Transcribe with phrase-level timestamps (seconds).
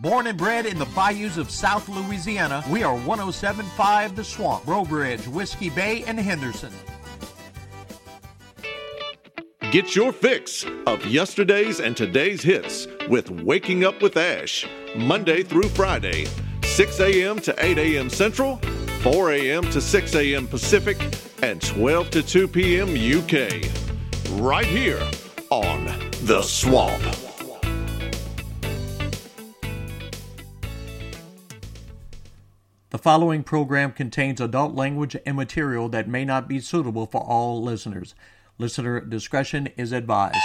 [0.00, 4.84] Born and bred in the bayous of South Louisiana, we are 1075 The Swamp, Breaux
[4.84, 6.72] Bridge, Whiskey Bay, and Henderson.
[9.70, 15.68] Get your fix of yesterday's and today's hits with Waking Up with Ash, Monday through
[15.70, 16.26] Friday,
[16.62, 17.38] 6 a.m.
[17.40, 18.10] to 8 a.m.
[18.10, 18.56] Central,
[19.02, 19.62] 4 a.m.
[19.70, 20.46] to 6 a.m.
[20.46, 20.98] Pacific,
[21.42, 22.88] and 12 to 2 p.m.
[22.90, 23.70] UK.
[24.40, 25.02] Right here
[25.50, 25.86] on
[26.22, 27.23] The Swamp.
[33.04, 38.14] Following program contains adult language and material that may not be suitable for all listeners.
[38.56, 40.38] Listener discretion is advised.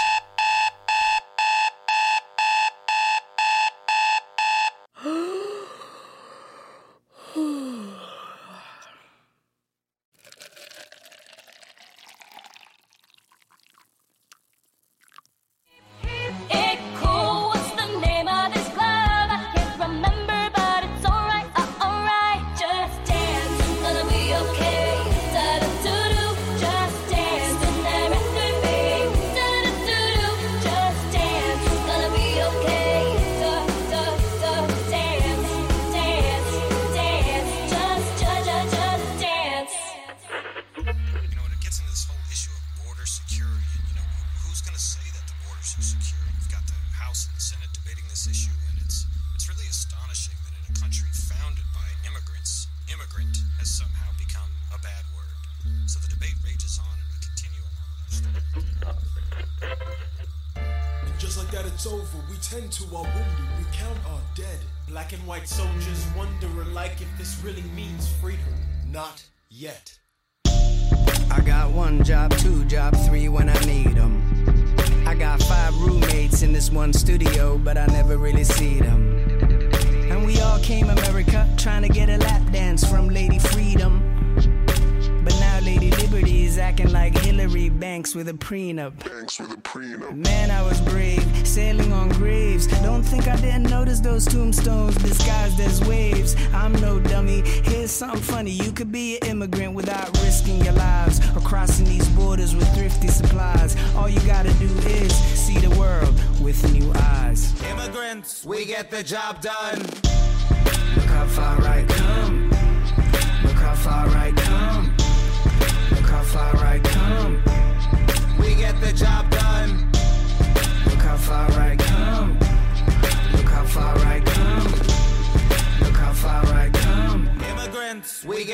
[88.49, 88.95] Prenup.
[89.03, 90.15] with a prenup.
[90.15, 92.65] Man, I was brave, sailing on graves.
[92.81, 96.35] Don't think I didn't notice those tombstones disguised as waves.
[96.51, 97.41] I'm no dummy.
[97.41, 98.49] Here's something funny.
[98.49, 103.09] You could be an immigrant without risking your lives or crossing these borders with thrifty
[103.09, 103.77] supplies.
[103.95, 104.65] All you gotta do
[104.97, 107.53] is see the world with new eyes.
[107.69, 109.85] Immigrants, we get the job done.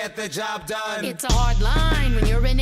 [0.07, 1.03] Get the job done.
[1.03, 2.59] It's a hard line when you're an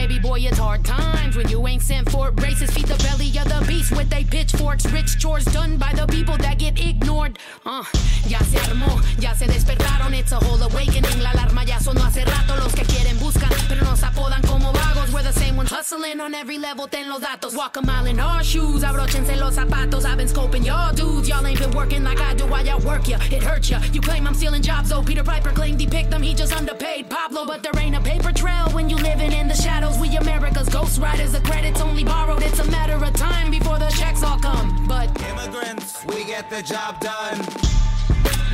[0.00, 0.40] baby boy.
[0.40, 2.70] It's hard times when you ain't sent for braces.
[2.70, 4.86] Feed the belly of the beast with they pitchforks.
[4.86, 7.38] Rich chores done by the people that get ignored.
[7.66, 7.84] Uh,
[8.26, 10.12] ya se armó, ya se despertaron.
[10.18, 11.20] It's a whole awakening.
[11.20, 12.56] La alarma ya sonó hace rato.
[12.56, 15.12] Los que quieren buscan, pero nos apodan como vagos.
[15.12, 16.86] We're the same ones hustling on every level.
[16.88, 17.54] Ten los datos.
[17.54, 18.82] Walk a mile in our shoes.
[18.82, 20.04] Abrochense los zapatos.
[20.04, 21.28] I've been scoping y'all dudes.
[21.28, 22.46] Y'all ain't been working like I do.
[22.46, 23.18] Why y'all work ya?
[23.30, 23.80] It hurts ya.
[23.92, 25.02] You claim I'm stealing jobs, though.
[25.02, 26.22] Peter Piper claimed he picked them.
[26.22, 29.54] He just underpaid Pablo, but there ain't a paper trail when you living in the
[29.54, 29.89] shadows.
[29.98, 31.32] We America's ghost riders.
[31.32, 32.42] The credit's only borrowed.
[32.42, 34.86] It's a matter of time before the checks all come.
[34.86, 37.38] But immigrants, we get the job done.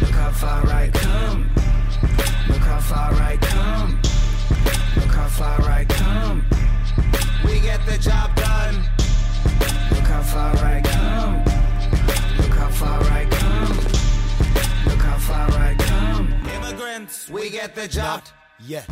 [0.01, 1.51] Look how far I come.
[2.49, 4.01] Look how far I come.
[4.97, 6.45] Look how far I come.
[7.45, 8.77] We get the job done.
[9.91, 11.45] Look how far I come.
[12.39, 13.77] Look how far I come.
[14.87, 16.33] Look how far I come.
[16.55, 18.23] Immigrants, we get the job.
[18.23, 18.89] Not yet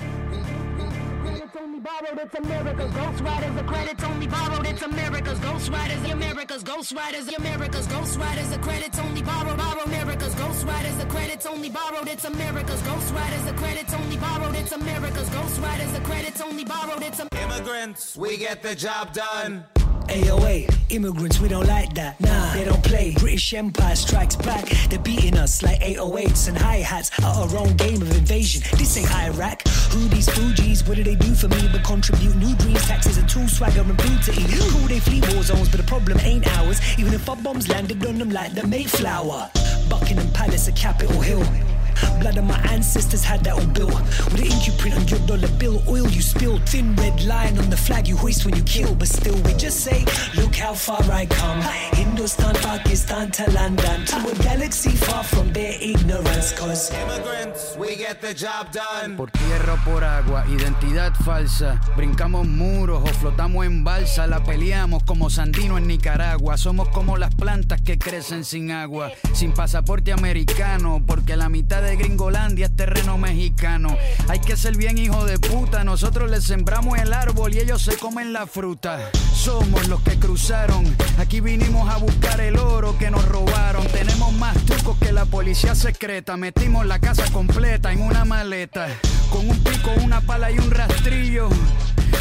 [1.84, 3.54] borrowed, it's America's Ghost Riders.
[3.54, 6.00] The credits only borrowed, it's America's Ghost Riders.
[6.02, 7.26] The America's Ghost Riders.
[7.26, 8.50] The America's Ghost Riders.
[8.50, 10.96] The credits only borrowed, borrow America's Ghost Riders.
[10.96, 13.44] The credits only borrowed, it's America's Ghost Riders.
[13.44, 15.92] The credits only borrowed, it's America's Ghost Riders.
[15.92, 19.64] The credits only borrowed, it's Immigrants, we get the job done.
[20.09, 22.20] AOA, immigrants, we don't like that.
[22.20, 23.15] Nah, they don't play.
[23.19, 24.64] British Empire strikes back.
[24.88, 28.62] They're beating us like 808s and hi hats at our own game of invasion.
[28.78, 29.67] This ain't Iraq.
[29.93, 30.87] Who these Fugees?
[30.87, 33.96] What do they do for me but contribute new dreams, taxes, and tool swagger and
[33.96, 34.32] booty?
[34.70, 36.81] Cool, they flee war zones, but the problem ain't ours.
[36.99, 39.50] Even if our bombs landed on them like the Mayflower.
[39.88, 41.74] Buckingham Palace, a Capitol Hill.
[42.20, 43.94] Blood of my ancestors had that all built.
[44.32, 47.58] With the ink you print on your dollar bill, oil you spill, thin red line
[47.58, 48.94] on the flag you hoist when you kill.
[48.94, 50.05] But still, we just say,
[50.37, 51.61] look how far I come.
[51.93, 56.52] Hindustan, Pakistan to London, to a galaxy far from their ignorance.
[56.52, 59.17] Cause immigrants, we get the job done.
[59.17, 61.81] Por tierra o por agua, identidad falsa.
[61.97, 66.56] Brincamos muros o flotamos en balsa, la peleamos como Sandino en Nicaragua.
[66.56, 71.96] Somos como las plantas que crecen sin agua, sin pasaporte americano, porque la mitad de
[71.96, 73.96] Gringolandia es terreno mexicano.
[74.28, 77.96] Hay que ser bien hijo de puta, nosotros les sembramos el árbol y ellos se
[77.96, 79.10] comen la fruta.
[79.34, 80.84] Somos los que cruzaron,
[81.19, 83.86] aquí vinimos a buscar el oro que nos robaron.
[83.88, 88.88] Tenemos más trucos que la policía secreta, metimos la casa completa en una maleta,
[89.30, 91.48] con un pico, una pala y un rastrillo.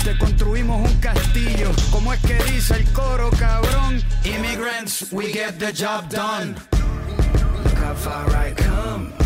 [0.04, 4.04] Te construimos un castillo, como es que dice el coro, cabrón.
[4.25, 6.56] Immigrants, we get the job done.
[7.63, 9.23] look how far I come.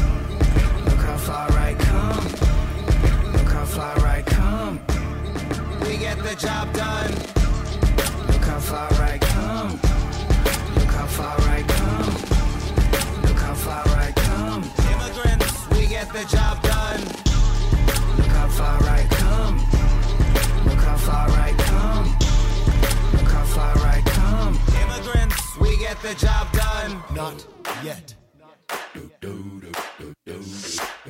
[1.18, 2.26] Look how far I come.
[3.34, 4.80] Look how far I come.
[5.82, 7.12] We get the job done.
[8.28, 9.72] Look how far I come.
[10.76, 12.14] Look how far I come.
[13.24, 14.64] Look how far I come.
[14.94, 17.02] Immigrants, we get the job done.
[18.18, 19.58] Look how far I come.
[20.70, 22.16] Look how far I come.
[23.14, 24.60] Look how far I come.
[24.84, 27.04] Immigrants, we get the job done.
[27.16, 27.44] Not
[27.84, 28.14] yet.
[28.94, 29.68] This shit
[30.28, 31.07] that ice cold.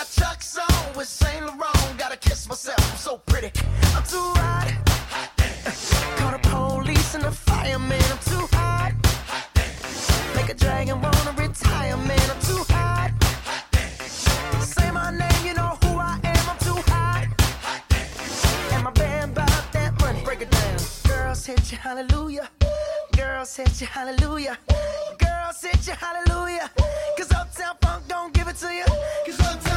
[0.00, 1.98] Got Chuck's on with Saint Laurent.
[1.98, 3.50] Gotta kiss myself, I'm so pretty.
[3.94, 4.89] I'm too hot.
[7.70, 8.02] Fireman.
[8.02, 8.92] I'm too hot.
[10.34, 12.30] Make a dragon wanna retire, man.
[12.30, 13.12] I'm too hot.
[14.60, 16.50] Say my name, you know who I am.
[16.50, 17.28] I'm too hot.
[18.72, 20.24] And my that.
[20.24, 20.78] Break it down.
[21.06, 22.50] Girls hit hallelujah.
[23.16, 24.58] Girls hit hallelujah.
[25.18, 26.70] Girls hit you, hallelujah.
[27.16, 28.86] Cause Uptown Funk don't give it to you.
[29.26, 29.69] Cause Uptown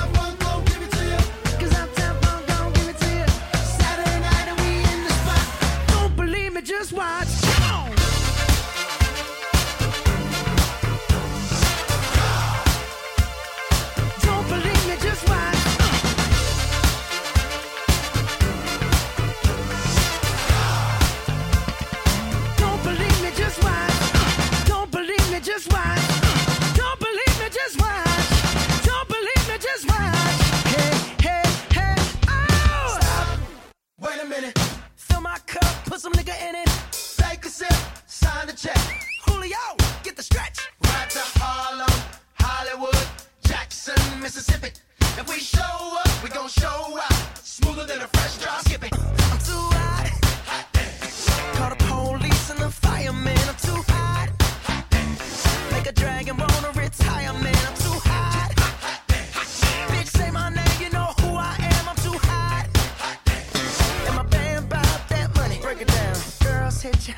[35.33, 36.69] my cup, put some nigga in it.
[37.17, 37.73] Take a sip,
[38.05, 38.77] sign the check.
[39.25, 39.65] Julio,
[40.03, 40.59] get the stretch.
[40.83, 41.95] Right to Harlem,
[42.35, 43.07] Hollywood,
[43.43, 44.69] Jackson, Mississippi.
[45.19, 47.02] If we show up, we gon' show out.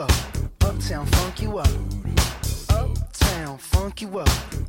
[0.00, 0.10] up.
[0.62, 1.68] Uptown, funk you up.
[2.68, 4.28] Uptown, funk you up.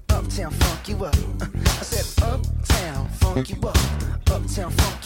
[0.09, 1.15] Uptown, funk you up.
[1.41, 3.77] I said, Uptown, funk you up.
[4.31, 4.96] Uptown, funk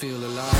[0.00, 0.59] feel alive.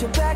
[0.00, 0.33] get back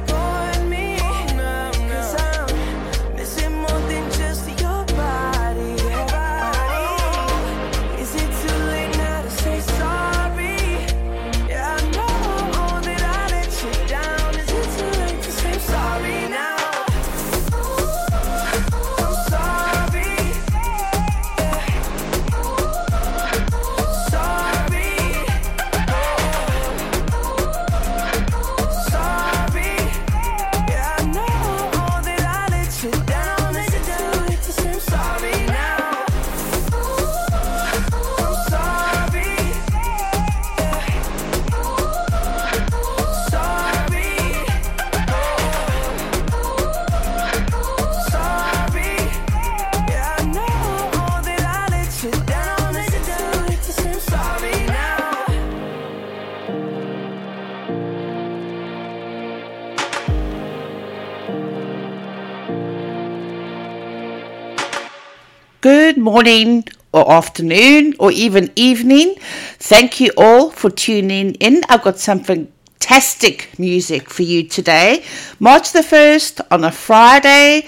[66.01, 69.17] Morning or afternoon or even evening.
[69.59, 71.63] Thank you all for tuning in.
[71.69, 75.05] I've got some fantastic music for you today.
[75.39, 77.67] March the 1st on a Friday.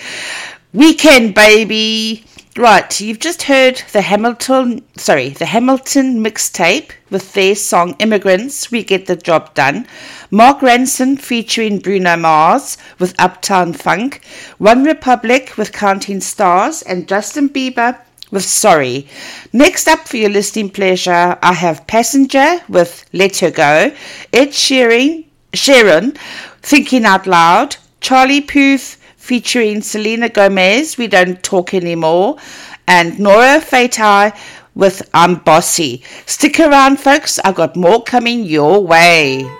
[0.72, 2.24] Weekend, baby.
[2.56, 8.82] Right, you've just heard the Hamilton, sorry, the Hamilton mixtape with their song Immigrants, We
[8.82, 9.86] Get the Job Done.
[10.32, 14.24] Mark Ronson featuring Bruno Mars with Uptown Funk.
[14.58, 16.82] One Republic with Counting Stars.
[16.82, 19.06] And Justin Bieber with Sorry.
[19.52, 23.92] Next up for your listening pleasure, I have Passenger with Let Her Go.
[24.32, 26.12] Ed Sheeran, Sharon,
[26.62, 27.76] Thinking Out Loud.
[28.00, 32.38] Charlie Puth featuring Selena Gomez, We Don't Talk Anymore,
[32.88, 34.36] and Nora Fatehi
[34.74, 36.02] with I'm Bossy.
[36.26, 39.59] Stick around, folks, I've got more coming your way.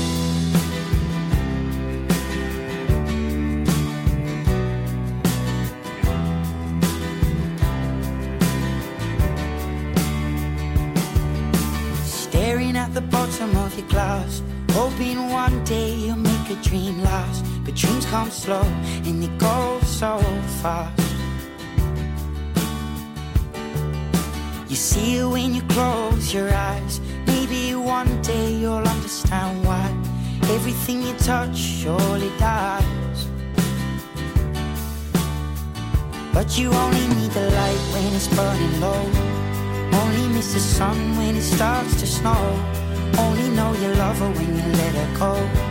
[18.11, 18.61] But dreams come slow
[19.05, 20.17] and it goes so
[20.61, 20.99] fast.
[24.69, 26.99] You see it when you close your eyes.
[27.27, 29.85] Maybe one day you'll understand why
[30.55, 33.27] everything you touch surely dies.
[36.33, 39.03] But you only need the light when it's burning low.
[40.01, 42.43] Only miss the sun when it starts to snow.
[43.17, 45.70] Only know you love her when you let her go.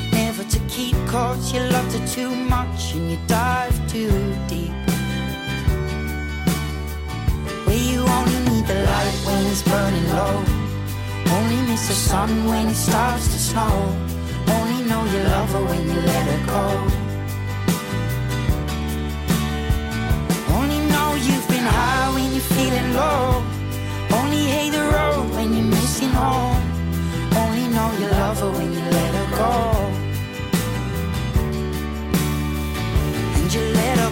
[0.81, 0.95] keep.
[1.07, 4.11] Cause you loved her too much and you dive too
[4.47, 4.73] deep.
[7.65, 10.35] Where you only need the light when it's burning low.
[11.37, 13.75] Only miss the sun when it starts to snow.
[14.55, 16.65] Only know you love her when you let her go.
[20.57, 23.43] Only know you've been high when you're feeling low.
[24.19, 26.61] Only hate the road when you're missing home.
[27.41, 30.10] Only know you love her when you let her go.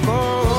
[0.10, 0.59] Go.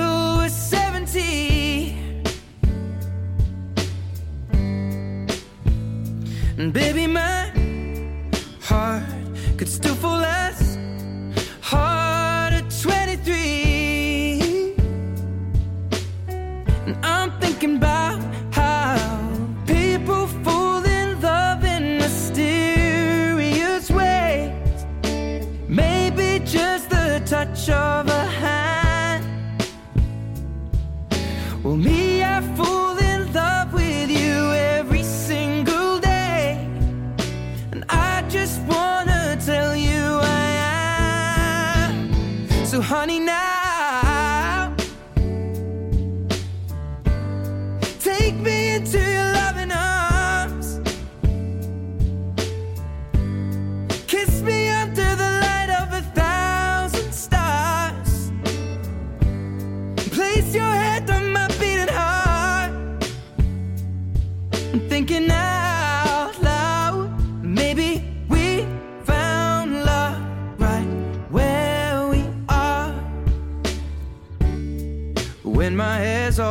[1.11, 1.95] 70.
[6.57, 7.51] And baby, my
[8.61, 9.03] heart
[9.57, 10.70] could still fall as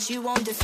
[0.00, 0.59] but you won't defeat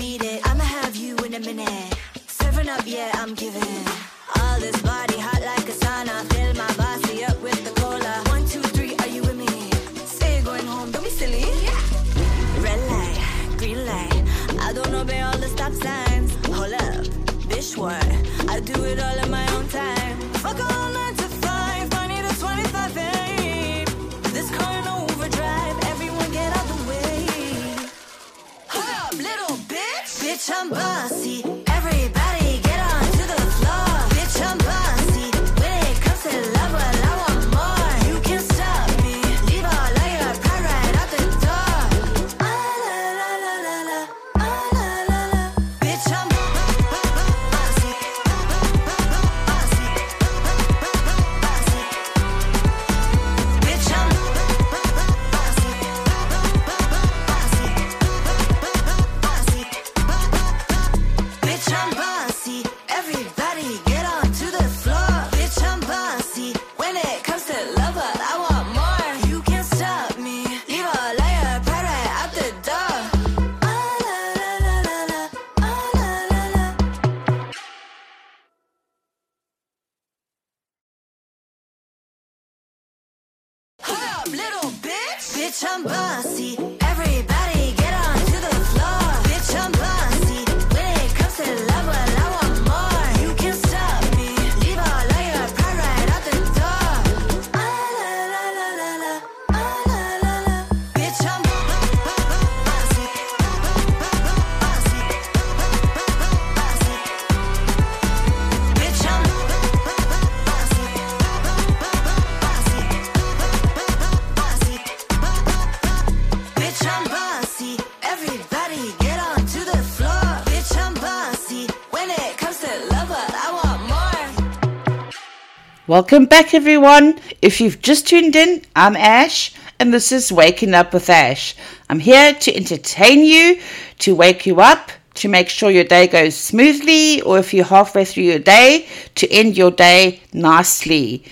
[125.89, 127.21] Welcome back, everyone.
[127.41, 131.55] If you've just tuned in, I'm Ash, and this is Waking Up with Ash.
[131.89, 133.61] I'm here to entertain you,
[134.01, 138.05] to wake you up, to make sure your day goes smoothly, or if you're halfway
[138.05, 141.23] through your day, to end your day nicely.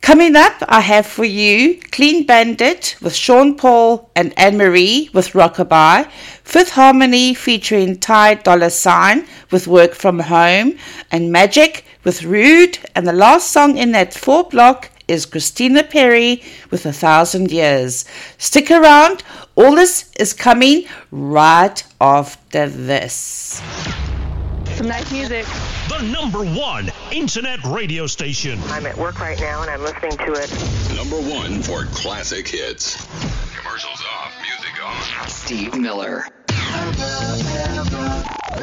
[0.00, 5.32] Coming up, I have for you Clean Bandit with Sean Paul and Anne Marie with
[5.32, 6.10] Rockabye,
[6.42, 10.78] Fifth Harmony featuring Ty Dolla $ign with Work From Home,
[11.12, 16.42] and Magic with Rude, and the last song in that four block is Christina Perri
[16.70, 18.06] with A Thousand Years.
[18.38, 19.22] Stick around,
[19.54, 23.60] all this is coming right after this.
[24.76, 25.46] Some nice music.
[25.90, 28.60] The number one internet radio station.
[28.68, 30.96] I'm at work right now and I'm listening to it.
[30.96, 32.94] Number one for classic hits.
[33.56, 35.28] Commercials off, music on.
[35.28, 36.26] Steve Miller.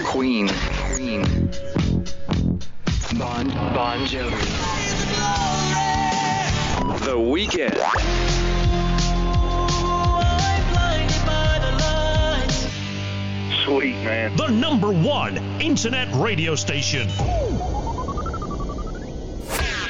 [0.05, 0.47] Queen.
[0.93, 1.23] Queen.
[3.19, 4.41] Bon Bon Jovi.
[7.03, 8.36] The Weeknd.
[13.67, 14.33] Sweet, man.
[14.37, 17.09] The number one internet radio station.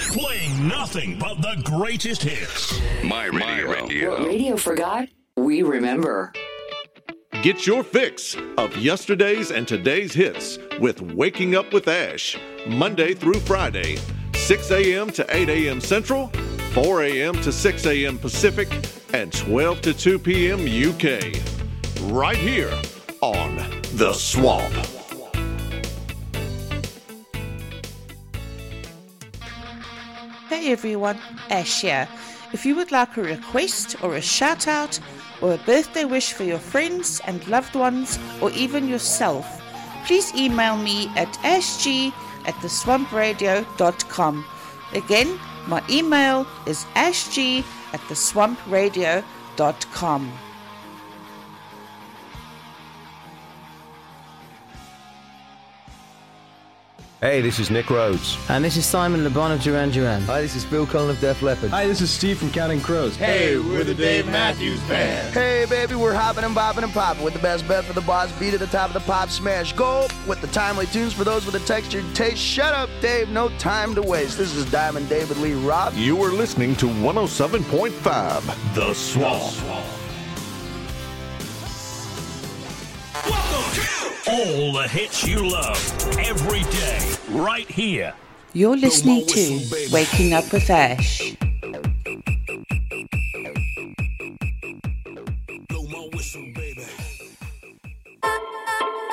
[0.09, 2.73] Playing nothing but the greatest hits.
[3.03, 4.09] My radio.
[4.09, 6.33] What radio forgot, we remember.
[7.43, 13.41] Get your fix of yesterday's and today's hits with Waking Up with Ash, Monday through
[13.41, 13.99] Friday,
[14.33, 15.11] 6 a.m.
[15.11, 15.79] to 8 a.m.
[15.79, 16.29] Central,
[16.73, 17.35] 4 a.m.
[17.43, 18.17] to 6 a.m.
[18.17, 18.69] Pacific,
[19.13, 20.61] and 12 to 2 p.m.
[20.61, 21.35] UK.
[22.11, 22.73] Right here
[23.21, 23.57] on
[23.93, 24.73] The Swamp.
[30.49, 32.07] Hey everyone, Ash here.
[32.53, 34.99] If you would like a request or a shout out
[35.41, 39.45] or a birthday wish for your friends and loved ones or even yourself,
[40.05, 42.13] please email me at ashg
[42.45, 44.45] at theswampradio.com.
[44.93, 47.63] Again, my email is ashg
[47.93, 50.31] at theswampradio.com.
[57.19, 58.37] Hey, this is Nick Rhodes.
[58.47, 60.21] And this is Simon LeBon of Duran Duran.
[60.23, 61.71] Hi, this is Phil Collen of Def Leppard.
[61.71, 63.15] Hi, this is Steve from Counting Crows.
[63.15, 65.33] Hey, we're the Dave Matthews Band.
[65.33, 68.31] Hey, baby, we're hopping and bopping and popping with the best bet for the boss
[68.33, 69.73] beat at the top of the pop smash.
[69.73, 72.37] Go with the timely tunes for those with a textured taste.
[72.37, 73.29] Shut up, Dave.
[73.29, 74.37] No time to waste.
[74.37, 75.97] This is Diamond David Lee Roth.
[75.97, 79.41] You are listening to 107.5 The Swamp.
[79.41, 79.96] The Swamp.
[83.25, 85.77] Welcome to all the hits you love
[86.19, 88.13] every day, right here.
[88.53, 89.89] You're listening to.
[89.91, 91.35] Waking Up with Ash.
[96.13, 96.43] Whistle,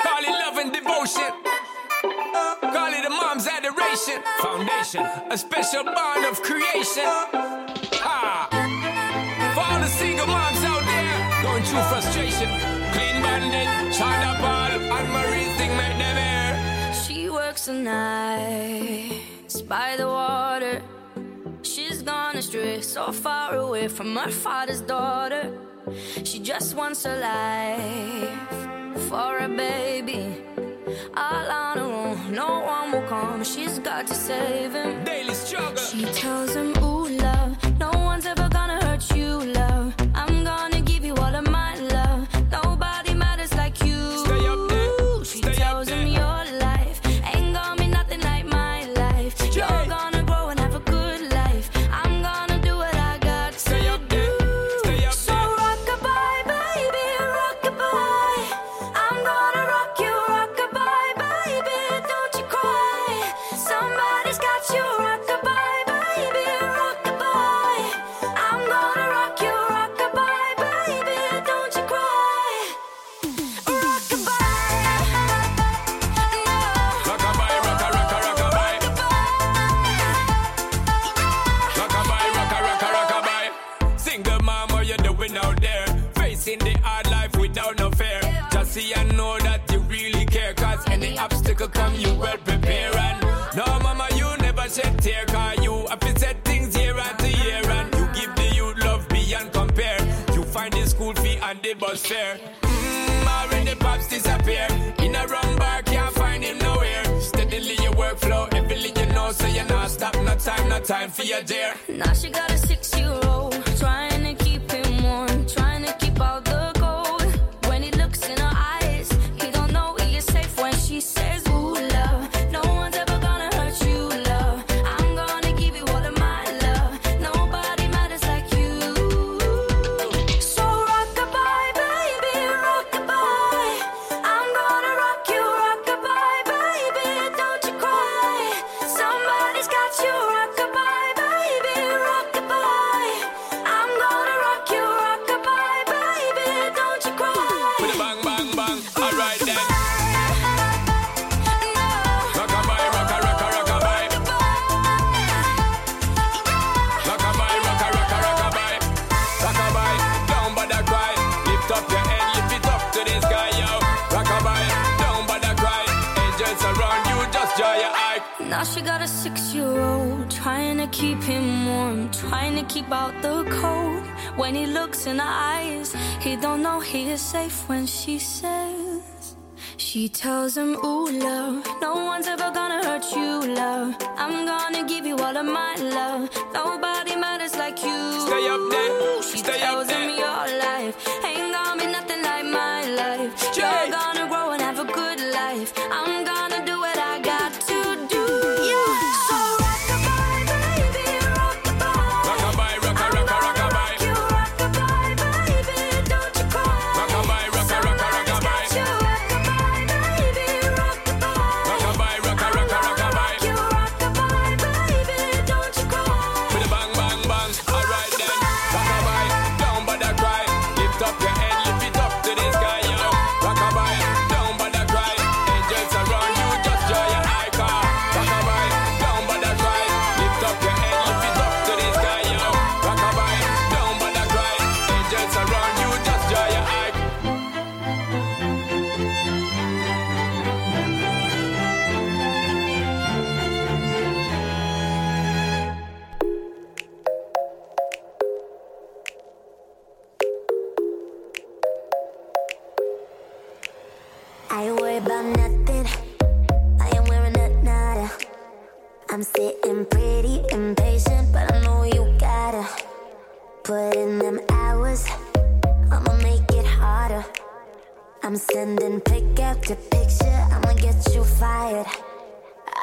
[0.01, 1.31] Call it love and devotion.
[2.61, 4.21] Call it a mom's adoration.
[4.41, 7.05] Foundation, a special bond of creation.
[8.03, 8.49] Ha!
[9.55, 12.74] For all the single moms out there going through frustration.
[14.01, 16.93] And Marie make them air.
[16.93, 20.81] She works the nights by the water.
[21.61, 25.49] She's gone astray, so far away from her father's daughter.
[26.25, 30.43] She just wants her life for a baby.
[31.15, 33.45] All on her own, no one will come.
[33.45, 35.05] She's got to save him.
[35.05, 35.77] Daily struggle.
[35.77, 37.64] She tells him, Ooh, love.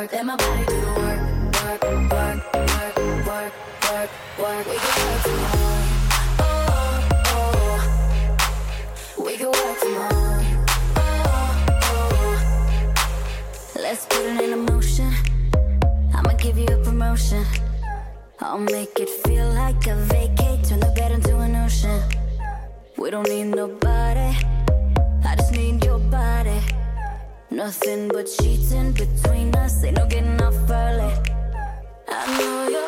[0.00, 1.20] work, let my body do the work,
[1.58, 1.82] work,
[2.12, 2.96] work, work,
[3.26, 3.52] work,
[3.90, 4.66] work, work.
[4.66, 5.86] We can work from home,
[6.40, 6.46] oh,
[7.34, 7.48] oh,
[9.18, 9.24] oh.
[9.24, 10.46] We can work from home,
[10.96, 11.06] oh,
[11.82, 12.36] oh.
[13.76, 15.12] Let's put it in motion.
[16.14, 17.44] I'ma give you a promotion.
[18.40, 20.64] I'll make it feel like a vacate.
[20.64, 22.00] Turn the bed into an ocean.
[22.96, 24.36] We don't need nobody.
[25.24, 26.37] I just need your body.
[27.58, 31.12] Nothing but cheating between us, ain't no getting off early.
[32.06, 32.87] I know you're.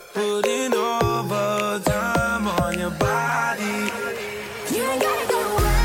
[0.13, 3.63] Putting overtime on your body.
[4.69, 5.77] You ain't gotta go away.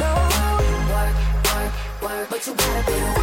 [0.00, 0.12] No.
[0.88, 3.21] Work, work, work, but you gotta be away.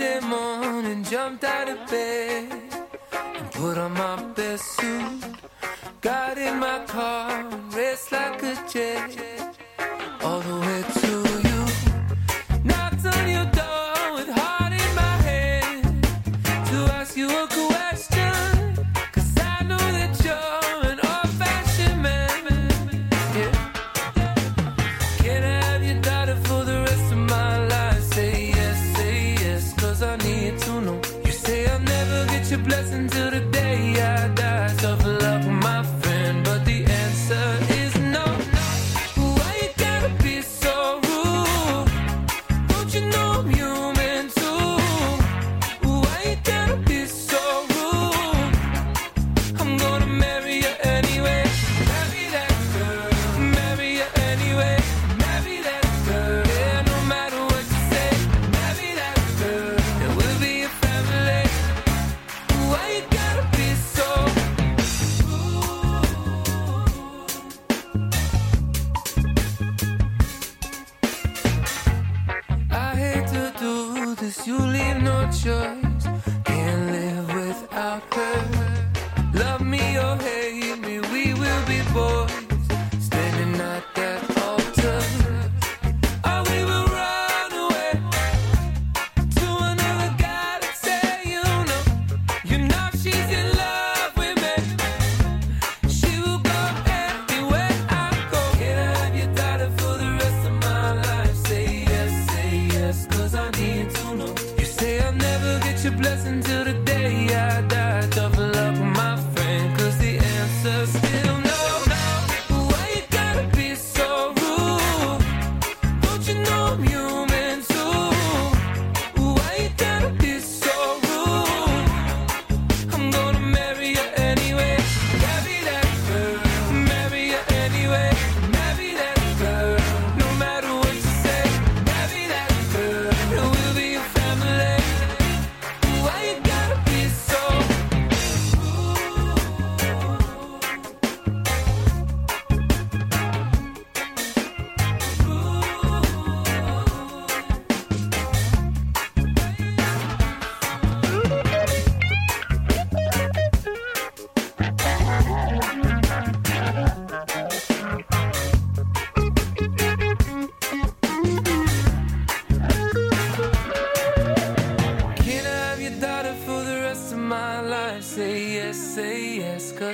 [0.00, 2.50] Wednesday morning, jumped out of bed
[3.12, 5.24] and put on my best suit.
[6.00, 9.56] Got in my car and raced like a jet
[10.22, 10.79] all the way.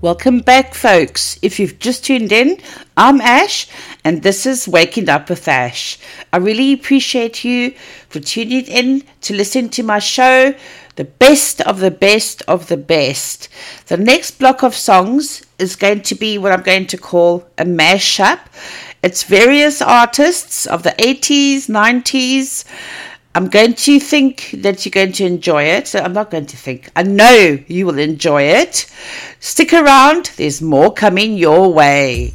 [0.00, 1.40] Welcome back, folks.
[1.42, 2.60] If you've just tuned in,
[2.96, 3.66] I'm Ash,
[4.04, 5.98] and this is Waking Up with Ash.
[6.32, 7.72] I really appreciate you
[8.08, 10.54] for tuning in to listen to my show,
[10.94, 13.48] the best of the best of the best.
[13.86, 17.64] The next block of songs is going to be what I'm going to call a
[17.64, 18.38] mashup.
[19.02, 22.64] It's various artists of the 80s, 90s,
[23.38, 25.94] I'm going to think that you're going to enjoy it.
[25.94, 26.90] I'm not going to think.
[26.96, 28.92] I know you will enjoy it.
[29.38, 32.32] Stick around, there's more coming your way.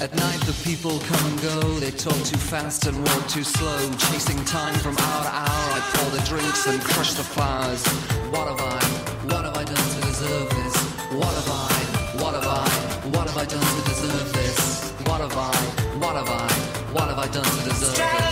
[0.00, 3.78] At night the people come and go, they talk too fast and walk too slow.
[3.98, 7.84] Chasing time from hour to hour, I pour the drinks and crush the flowers.
[8.30, 8.78] What have I,
[9.26, 10.76] what have I done to deserve this?
[11.18, 12.68] What have I, what have I,
[13.10, 14.92] what have I done to deserve this?
[15.08, 15.56] What have I,
[15.98, 16.48] what have I,
[16.92, 18.27] what have I done to deserve this?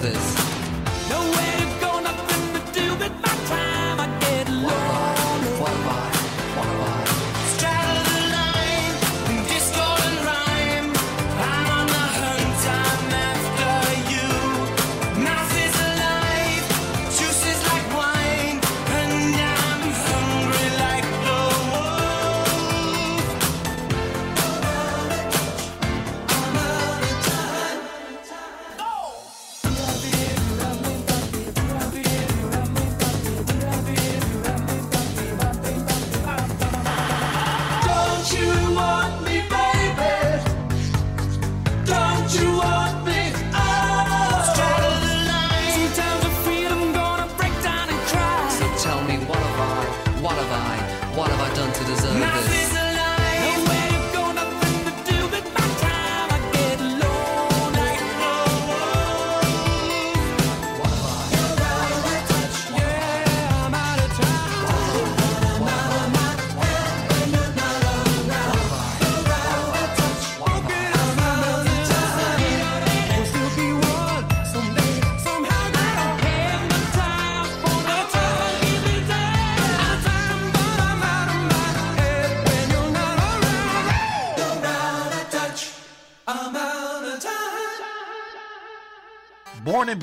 [0.00, 0.47] This.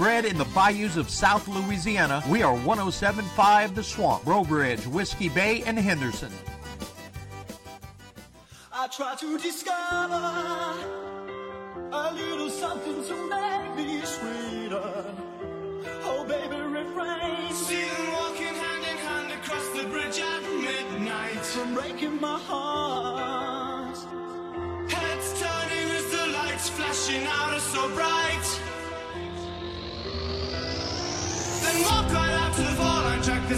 [0.05, 5.29] bred in the bayous of South Louisiana, we are 1075 The Swamp, Breaux Bridge, Whiskey
[5.29, 6.31] Bay, and Henderson.
[8.71, 10.64] I try to discover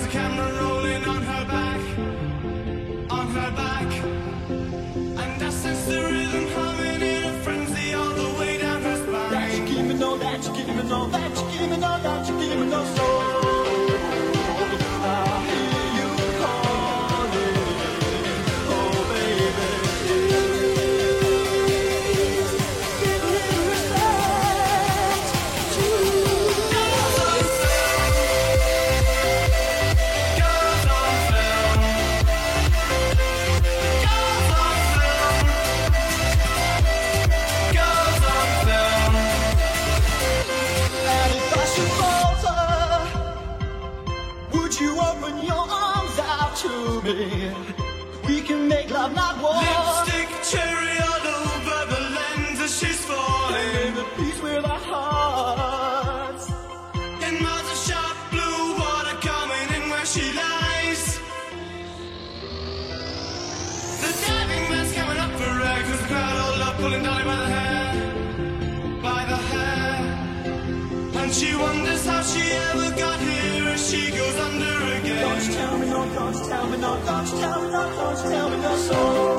[0.07, 1.82] a camera rolling on her back
[3.09, 3.91] On her back
[5.22, 9.32] And I sense the rhythm humming in a frenzy all the way down her spine.
[9.32, 13.16] That give me no, that give me no, that give me no, that
[47.07, 47.53] me?
[48.27, 49.53] We can make love, not war.
[49.53, 53.75] Lipstick cherry all over the lens as she's falling.
[53.87, 56.49] And the peace with our hearts.
[57.25, 61.19] In miles of sharp blue water coming in where she lies.
[64.03, 67.35] The diving man's coming up for air cause the crowd all love pulling Dolly by
[67.43, 69.01] the hair.
[69.01, 69.97] By the hair.
[71.21, 73.36] And she wonders how she ever got here
[76.47, 79.36] tell me no, you tell me no, you tell me no soul.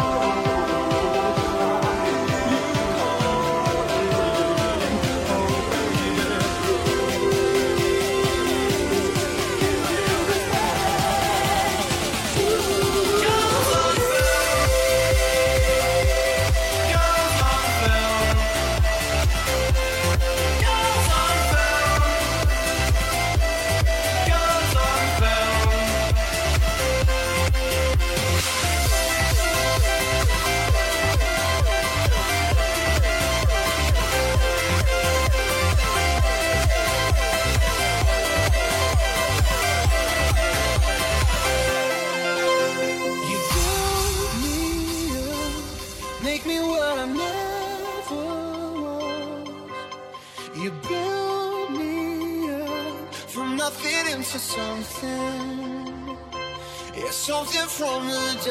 [57.28, 58.48] Something from the dust.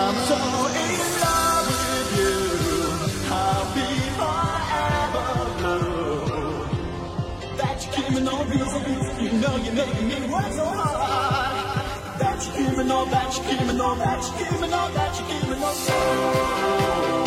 [0.00, 0.38] I'm so
[0.84, 2.36] in love with you.
[3.32, 3.88] I'll be
[4.18, 6.60] forever blue.
[7.56, 8.84] That you give me no reason.
[9.24, 12.20] You know you're making me work so hard.
[12.20, 14.80] That you give me no, that you give me no, that you give me no,
[14.92, 17.17] that you give me no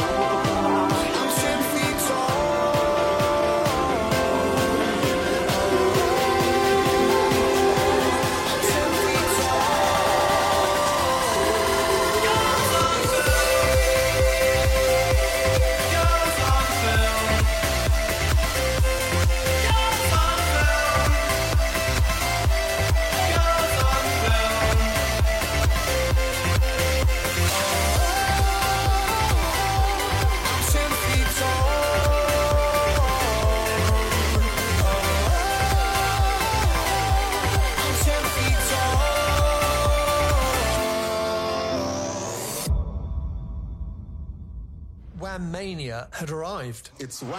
[46.22, 46.92] had arrived.
[47.00, 47.34] It's Wham.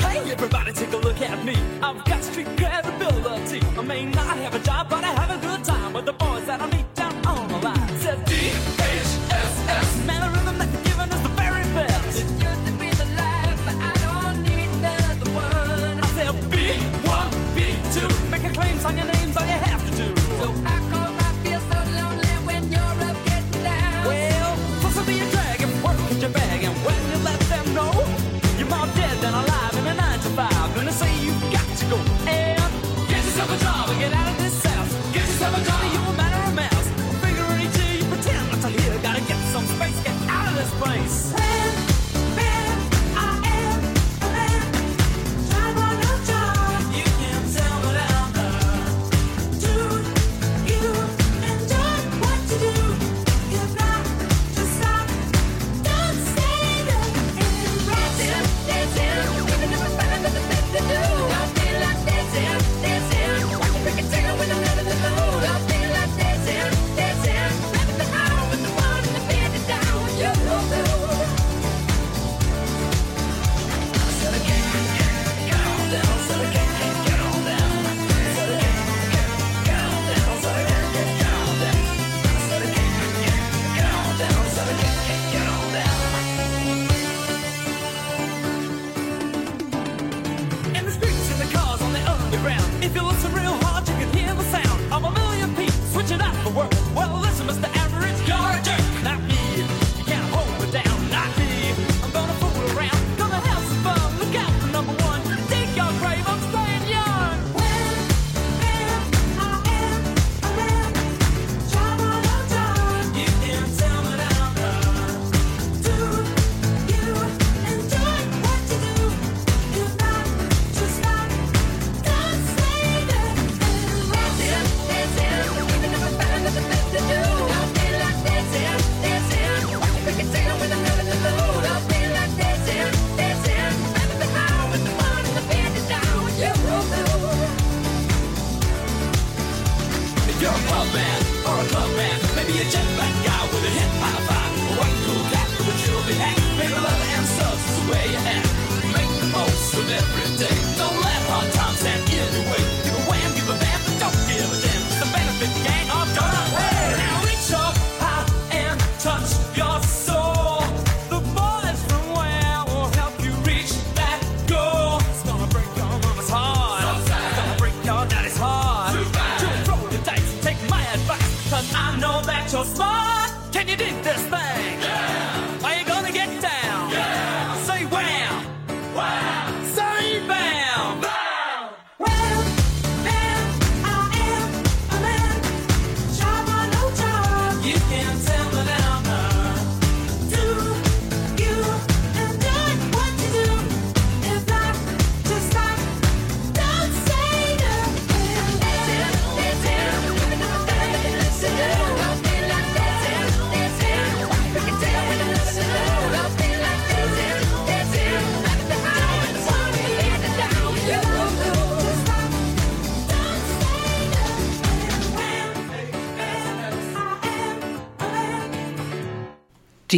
[0.00, 1.56] Hey, everybody, take a look at me.
[1.82, 3.62] I've got street credibility.
[3.78, 6.12] I may not have a job, but I have a good time with the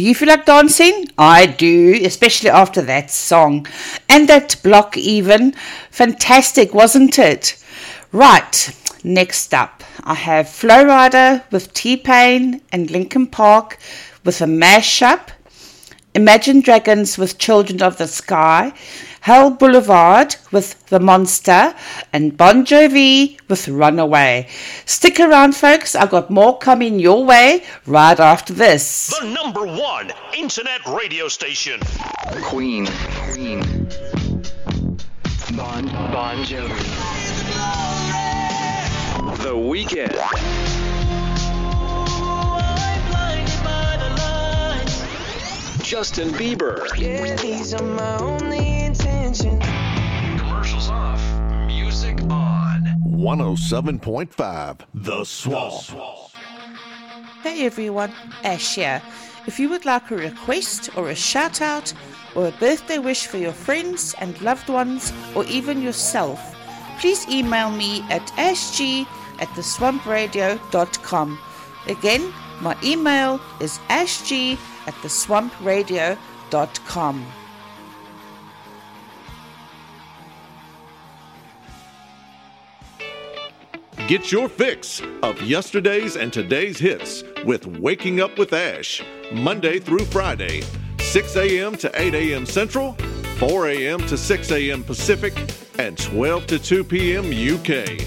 [0.03, 1.07] you feel like dancing?
[1.17, 3.67] I do, especially after that song.
[4.09, 5.53] And that block, even.
[5.91, 7.63] Fantastic, wasn't it?
[8.11, 13.77] Right, next up, I have Flo Rida with T Pain and Linkin Park
[14.23, 15.29] with a mashup.
[16.13, 18.71] Imagine Dragons with Children of the Sky,
[19.23, 21.73] Hell Boulevard with The Monster,
[22.11, 24.49] and Bon Jovi with Runaway.
[24.85, 25.95] Stick around, folks.
[25.95, 29.17] I've got more coming your way right after this.
[29.17, 31.79] The number one internet radio station.
[32.41, 32.85] Queen.
[33.31, 33.61] Queen.
[35.55, 36.83] Bon, bon Jovi.
[39.41, 40.19] The Weeknd.
[45.81, 46.87] Justin Bieber.
[46.97, 47.35] Yeah,
[49.33, 49.65] these are my only
[49.97, 50.41] intentions.
[50.41, 51.21] Commercials off.
[51.67, 52.83] Music on.
[53.05, 55.83] 107.5 The Swamp.
[57.41, 59.01] Hey everyone, Ash here.
[59.47, 61.91] If you would like a request or a shout out
[62.35, 66.39] or a birthday wish for your friends and loved ones or even yourself,
[66.99, 69.05] please email me at ashg
[69.39, 71.39] at theswampradio.com.
[71.87, 74.57] Again, my email is ashg
[74.87, 77.25] at theswampradio.com.
[84.07, 89.01] Get your fix of yesterday's and today's hits with Waking Up with Ash,
[89.31, 90.61] Monday through Friday,
[90.99, 91.77] 6 a.m.
[91.77, 92.45] to 8 a.m.
[92.45, 92.97] Central,
[93.37, 93.99] 4 a.m.
[94.07, 94.83] to 6 a.m.
[94.83, 95.33] Pacific,
[95.79, 97.27] and 12 to 2 p.m.
[97.27, 98.05] UK.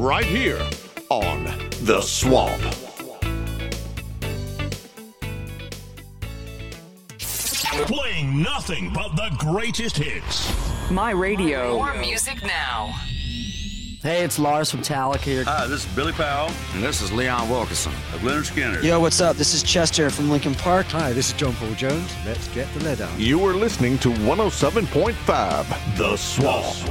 [0.00, 0.64] Right here
[1.08, 1.44] on
[1.82, 2.62] The Swamp.
[7.88, 10.52] Playing nothing but the greatest hits.
[10.88, 11.74] My radio.
[11.78, 12.94] More music now.
[14.06, 15.42] Hey, it's Lars from Talik here.
[15.42, 16.52] Hi, this is Billy Powell.
[16.74, 18.84] And this is Leon Wilkeson of Lynyrd Skynyrd.
[18.84, 19.34] Yo, what's up?
[19.34, 20.86] This is Chester from Linkin Park.
[20.90, 22.14] Hi, this is John Paul Jones.
[22.24, 23.20] Let's get the lead on.
[23.20, 26.88] You are listening to 107.5 The Swamp.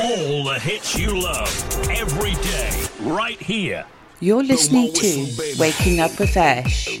[0.00, 3.86] All the hits you love every day, right here.
[4.18, 7.00] You're listening to Waking Up with Ash.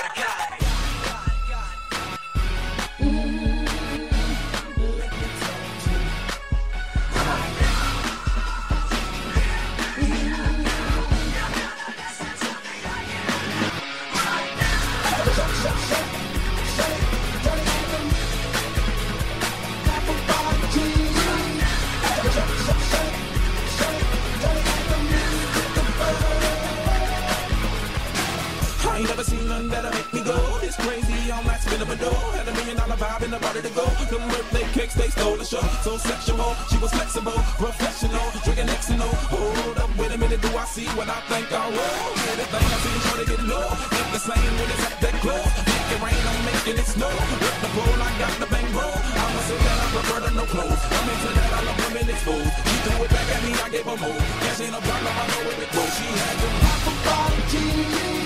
[31.85, 32.37] spin up a.
[32.37, 33.85] Had a million dollar vibe and about to go.
[34.09, 35.61] Them birthday cakes, they stole the show.
[35.83, 39.09] So sexual, she was flexible, professional, drinking Xano.
[39.29, 41.97] Hold up, wait a minute, do I see what I think I will?
[42.31, 43.67] Everything I see trying to get low.
[43.97, 45.51] Ain't the same when it's at that close.
[45.65, 47.09] Make it rain, I'm making it snow.
[47.09, 48.97] Rip the pool, I got the bang roll.
[49.21, 50.81] I'ma a that I prefer to no clothes.
[50.81, 52.51] I'm into that, I love women exposed.
[52.69, 54.21] She threw it back at me, I gave her more.
[54.43, 55.91] Cash ain't a problem, I know where it goes.
[55.97, 58.21] She had them half a bottle jeans.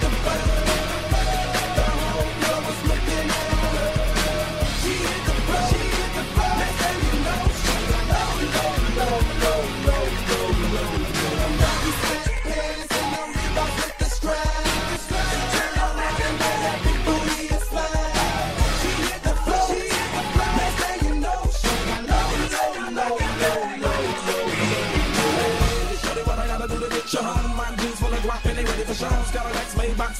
[0.00, 0.69] The first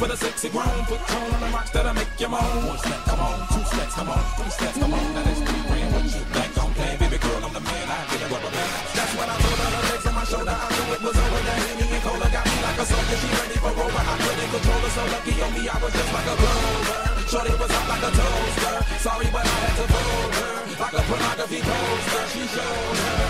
[0.00, 0.64] for the sexy grown.
[0.88, 2.64] Put tone on the rocks that'll make you moan.
[2.64, 3.36] One step, come on.
[3.52, 4.24] Two steps, come on.
[4.40, 5.04] Three steps, come on.
[5.12, 5.92] Now that's three grand.
[5.92, 6.98] What you think I'm playing?
[7.04, 7.84] Baby girl, I'm the man.
[7.84, 8.72] I get a rubber band.
[8.96, 10.56] That's when I told her legs on my shoulder.
[10.56, 11.42] I knew it was over.
[11.44, 13.18] The Henny and Cola got me like a soldier.
[13.20, 14.04] She ready for Rover.
[14.08, 14.92] I couldn't control her.
[14.96, 17.00] So lucky on me, I was just like a rover.
[17.28, 18.76] Shorty was hot like a toaster.
[19.04, 20.52] Sorry, but I had to fold her.
[20.80, 22.24] Like a pornography poster.
[22.32, 23.20] She showed her.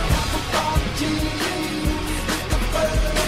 [0.55, 1.35] Half a jeans.
[2.47, 3.20] The first.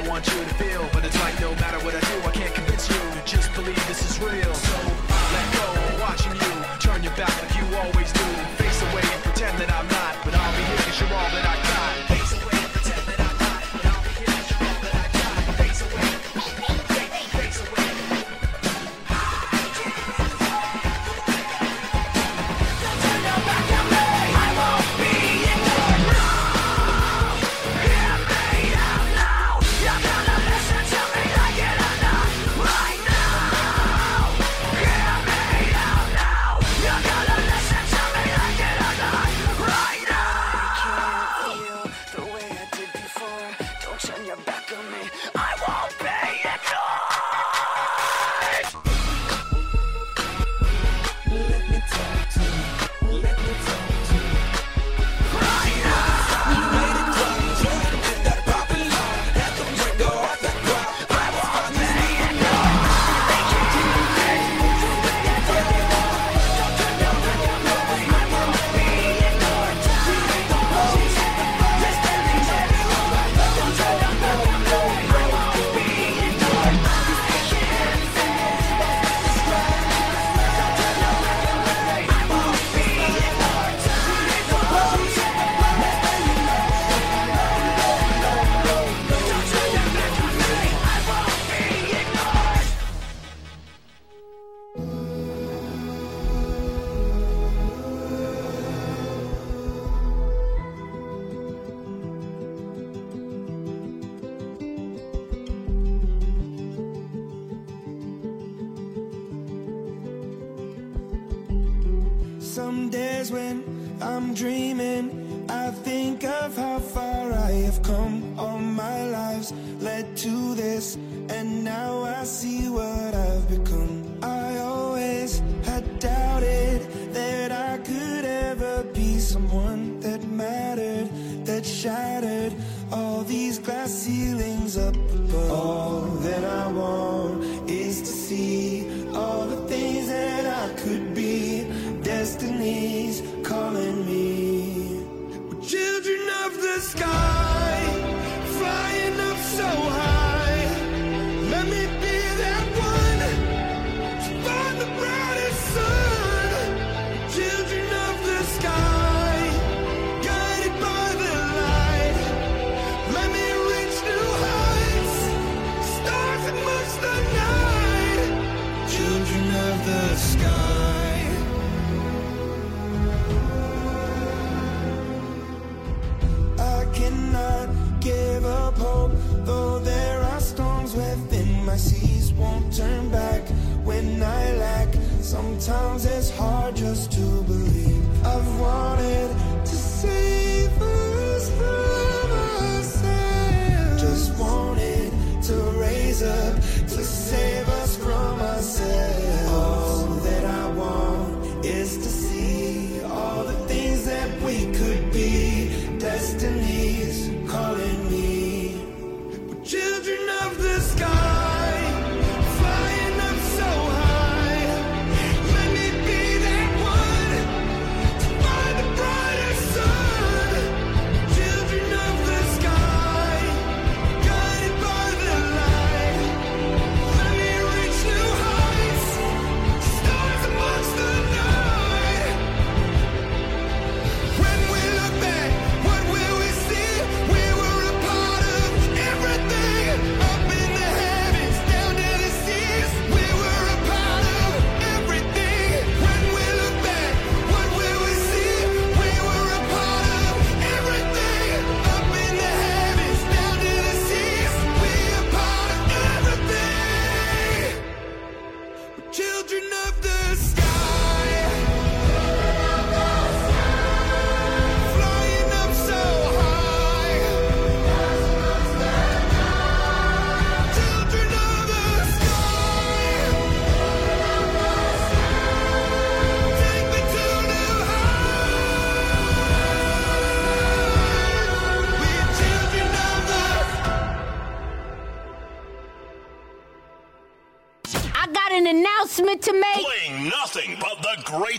[0.00, 2.54] I want you to feel, but it's like no matter what I do, I can't
[2.54, 4.69] convince you to just believe this is real.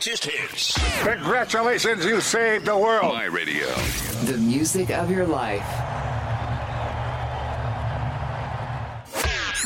[0.01, 1.03] greatest hits.
[1.03, 3.13] Congratulations, you saved the world.
[3.13, 3.67] My radio.
[4.25, 5.61] The music of your life.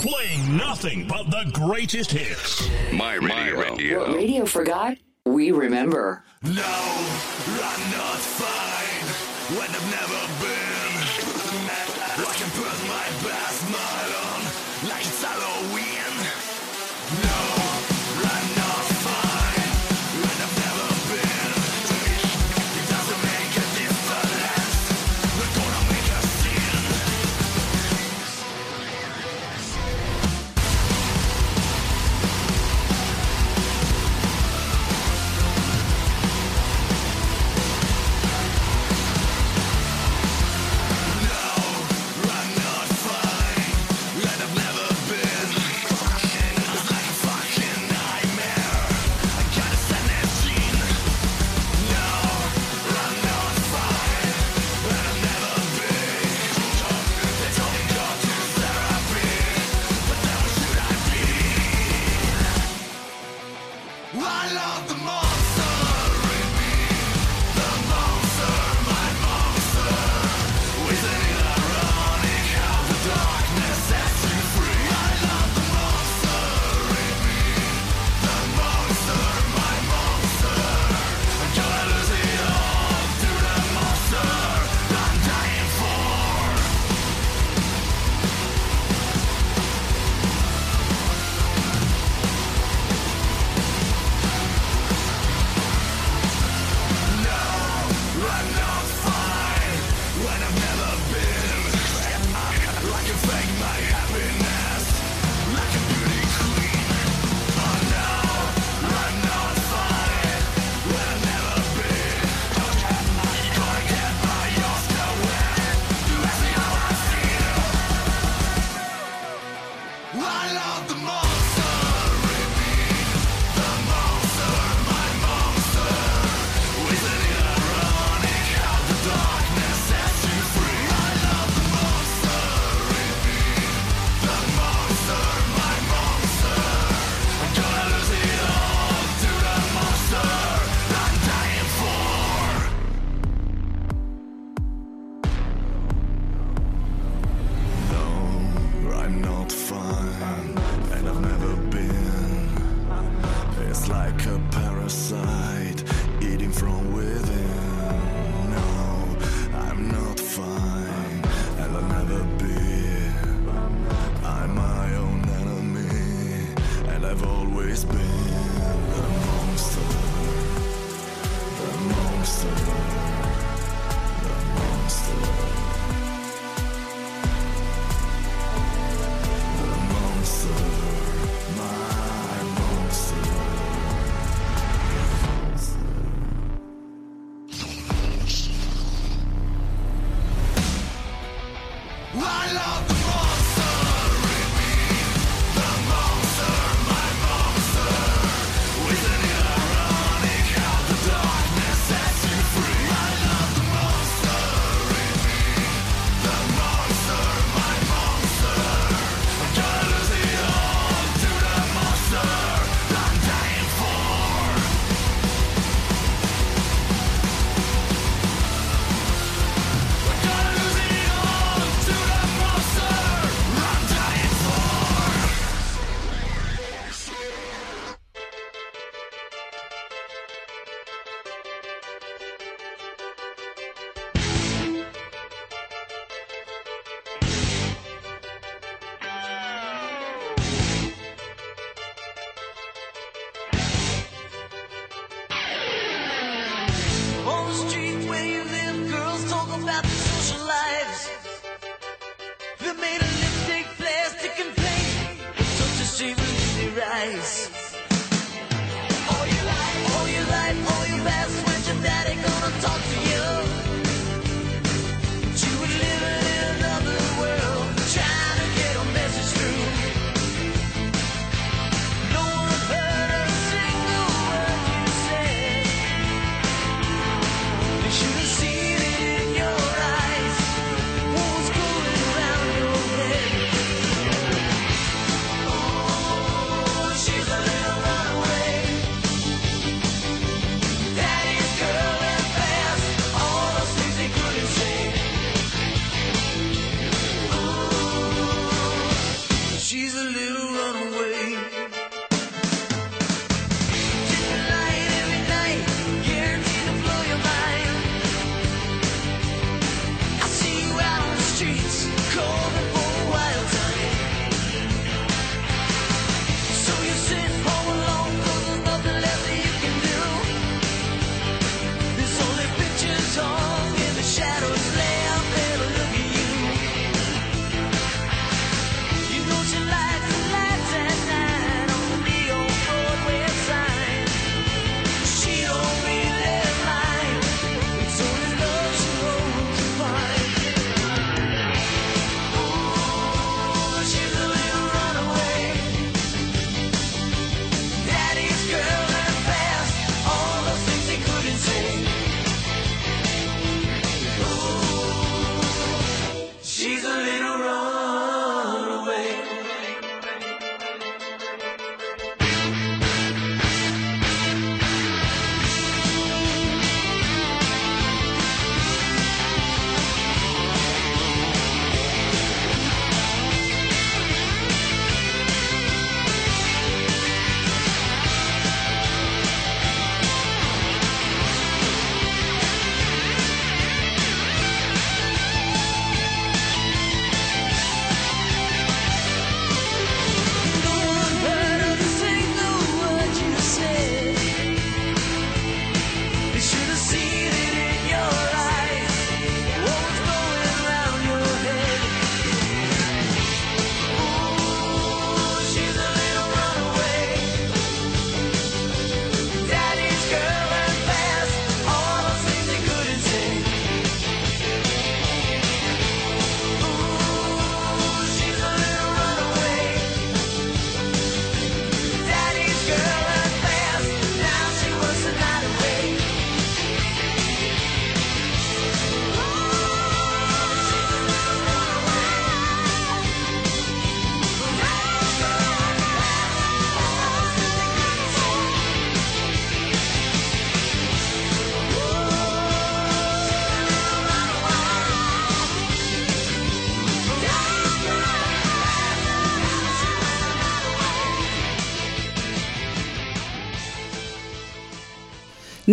[0.01, 2.69] Playing nothing but the greatest hits.
[2.91, 3.29] My radio.
[3.29, 3.99] My radio.
[3.99, 4.97] What radio forgot?
[5.25, 6.25] We remember.
[6.43, 6.84] No!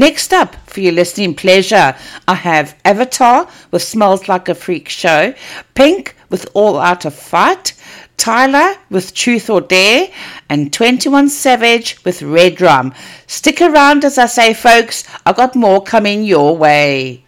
[0.02, 1.94] Next up, for your listening pleasure,
[2.26, 5.32] I have Avatar with Smells Like a Freak Show,
[5.76, 7.74] Pink with All Out of Fight,
[8.16, 10.08] Tyla with Truth or Dare,
[10.48, 12.92] and 21 Savage with Redrum.
[13.28, 17.22] Stick around as I say, folks, I've got more coming your way.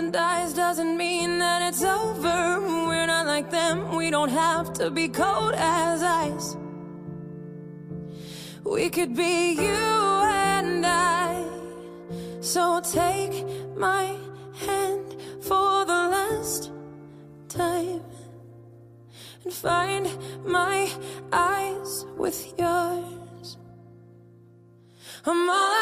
[0.00, 2.60] someone dies doesn't mean that it's over.
[2.88, 6.56] We're not like them, we don't have to be cold as ice.
[8.64, 9.84] We could be you
[10.24, 11.44] and I.
[12.40, 13.44] So take
[13.76, 14.16] my
[14.66, 16.70] hand for the last
[17.48, 18.02] time
[19.44, 20.08] and find
[20.46, 20.90] my
[21.30, 23.58] eyes with yours.
[25.26, 25.79] I'm all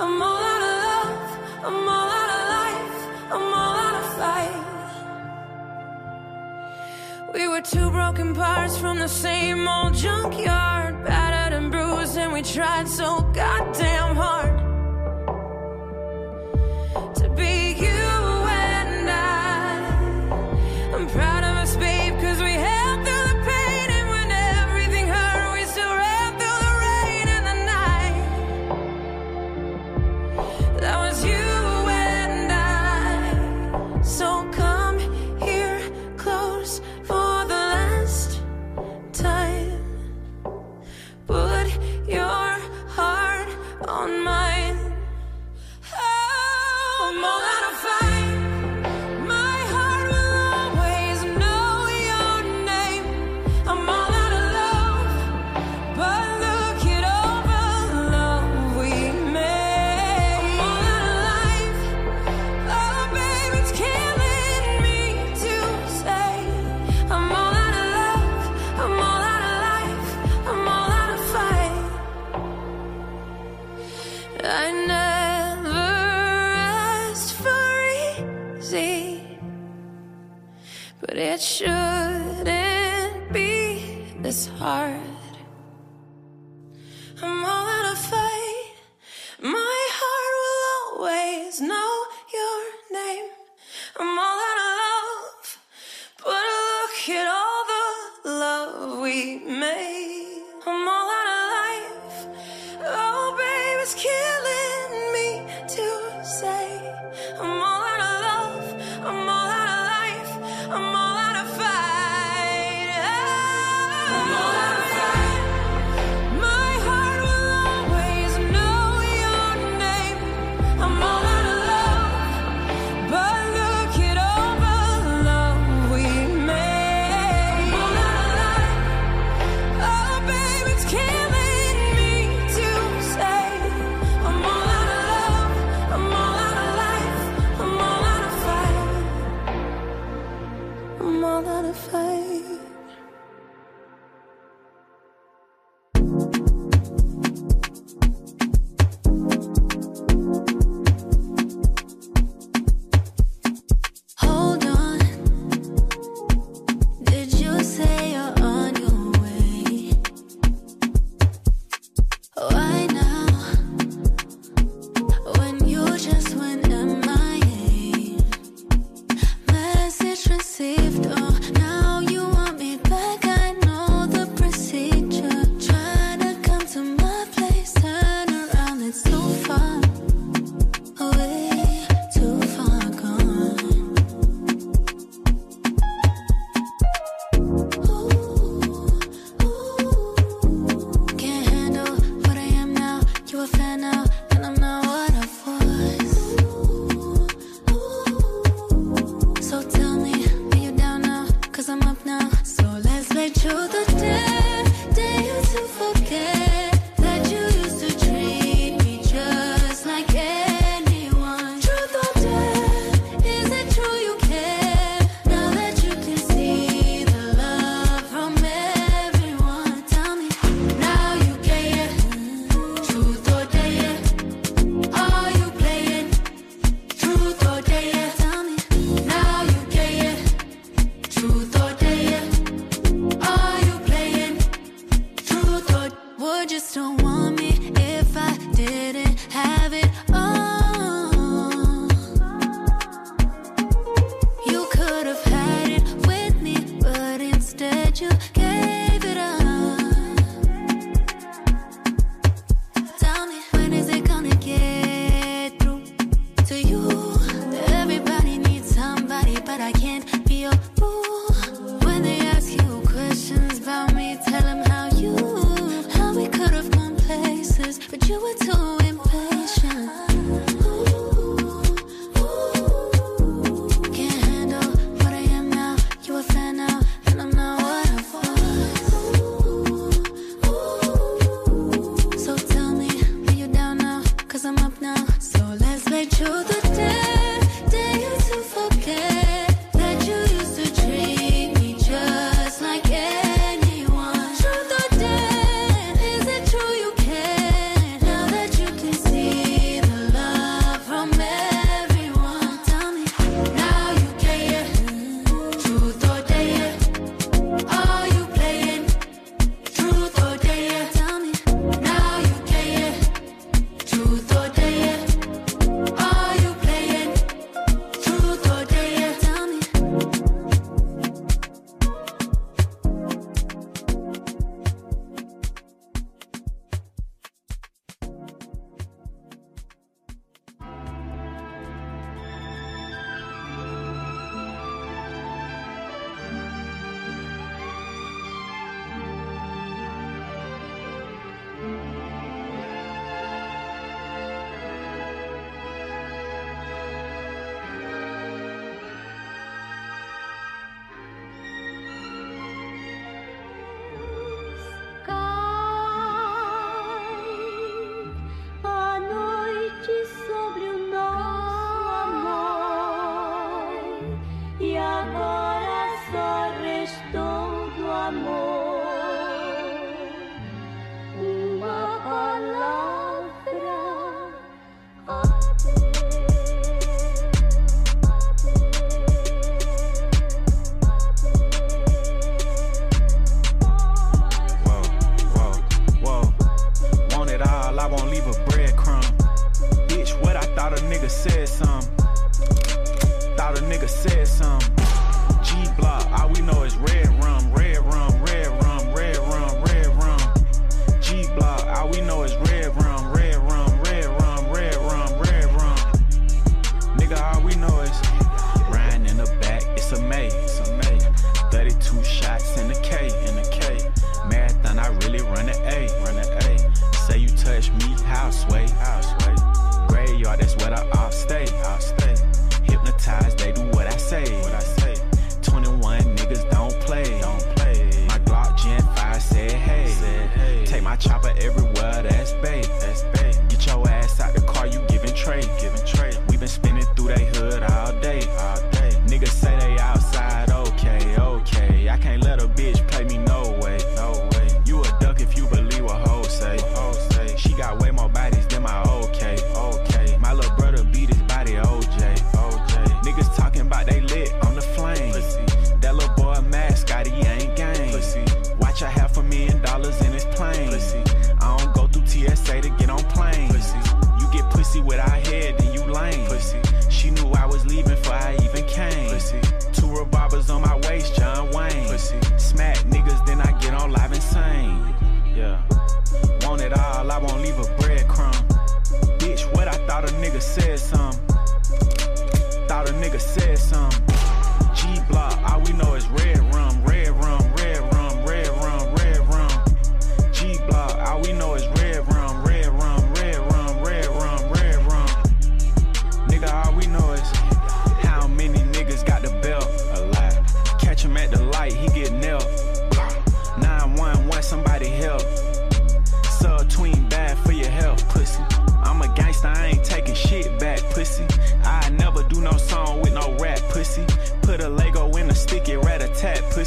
[0.00, 3.00] I'm all out of love, I'm all out of life,
[3.32, 4.62] I'm all out of fight.
[7.34, 12.42] We were two broken parts from the same old junkyard, battered and bruised, and we
[12.42, 14.61] tried so goddamn hard.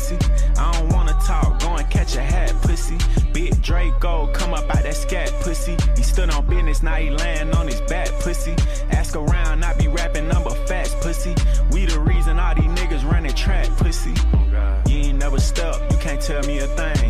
[0.05, 0.33] pussy.
[0.57, 2.97] I don't wanna talk, go and catch a hat, pussy.
[3.33, 5.75] Big Draco, come up out that scat, pussy.
[5.95, 8.55] He stood on business, now he laying on his back, pussy.
[8.91, 11.35] Ask around, I be rapping number facts, pussy.
[11.71, 14.13] We the reason all these niggas running track, pussy.
[14.33, 17.04] Oh, you ain't never stuck, you can't tell me a thing.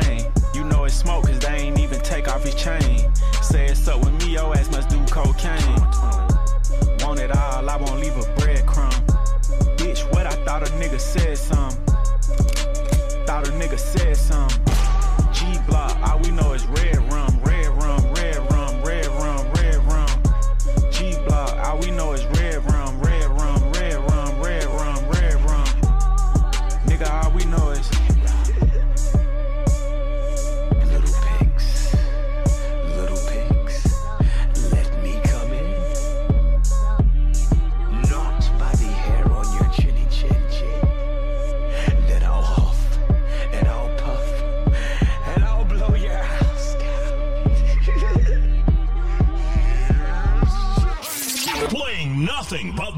[0.00, 0.26] lane.
[0.54, 3.12] You know it's smoke, cause they ain't even take off his chain.
[3.42, 5.76] Say it's up with me, yo ass must do cocaine.
[7.00, 8.92] Want it all, I won't leave a breadcrumb.
[9.76, 11.70] Bitch, what I thought a nigga said some.
[13.26, 14.65] Thought a nigga said some.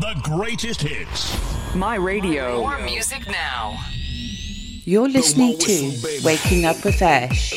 [0.08, 1.74] The greatest hits.
[1.74, 2.60] My radio.
[2.62, 3.78] More music now.
[4.86, 7.47] You're listening to Waking Up with Ash.